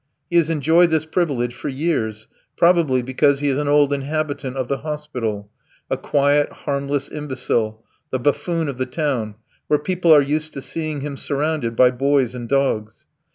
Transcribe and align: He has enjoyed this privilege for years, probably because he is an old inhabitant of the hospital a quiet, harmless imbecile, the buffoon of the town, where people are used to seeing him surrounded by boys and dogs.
He 0.31 0.37
has 0.37 0.49
enjoyed 0.49 0.89
this 0.89 1.05
privilege 1.05 1.53
for 1.53 1.69
years, 1.69 2.27
probably 2.57 3.03
because 3.03 3.39
he 3.39 3.49
is 3.49 3.57
an 3.59 3.67
old 3.67 3.93
inhabitant 3.93 4.57
of 4.57 4.67
the 4.67 4.79
hospital 4.79 5.51
a 5.91 5.95
quiet, 5.97 6.51
harmless 6.51 7.07
imbecile, 7.11 7.85
the 8.09 8.17
buffoon 8.17 8.67
of 8.67 8.79
the 8.79 8.87
town, 8.87 9.35
where 9.67 9.77
people 9.77 10.11
are 10.11 10.19
used 10.19 10.53
to 10.53 10.59
seeing 10.63 11.01
him 11.01 11.17
surrounded 11.17 11.75
by 11.75 11.91
boys 11.91 12.33
and 12.33 12.49
dogs. 12.49 13.05